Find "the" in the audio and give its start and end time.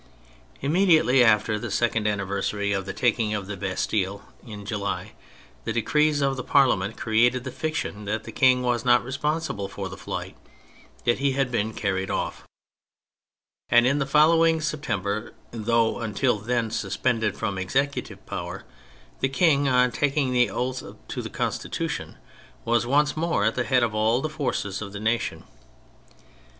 1.59-1.69, 2.87-2.91, 3.45-3.55, 5.63-5.71, 7.43-7.51, 8.23-8.31, 9.89-9.97, 13.99-14.07, 19.19-19.29, 20.33-20.49, 21.21-21.29, 23.53-23.65, 24.19-24.29, 24.93-24.99